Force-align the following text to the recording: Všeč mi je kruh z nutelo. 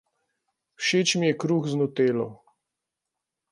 Všeč 0.79 1.09
mi 1.17 1.25
je 1.29 1.33
kruh 1.41 1.65
z 1.71 1.73
nutelo. 1.79 2.27